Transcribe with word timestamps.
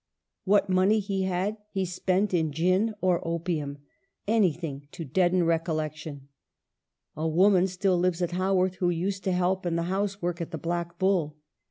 What 0.45 0.67
money 0.67 0.97
he 0.99 1.25
had, 1.25 1.57
he 1.69 1.85
spent 1.85 2.33
in 2.33 2.51
gin 2.51 2.95
or 3.01 3.21
opium, 3.23 3.77
anything 4.27 4.87
to 4.93 5.05
deaden 5.05 5.43
recollection. 5.43 6.27
A 7.15 7.27
woman 7.27 7.67
still 7.67 7.99
lives 7.99 8.23
at 8.23 8.31
Haworth, 8.31 8.77
who 8.77 8.89
used 8.89 9.23
to 9.25 9.31
help 9.31 9.63
in 9.63 9.75
the 9.75 9.83
house 9.93 10.19
work 10.19 10.41
at 10.41 10.49
the" 10.49 10.57
Black 10.67 10.97
Bull." 10.97 11.37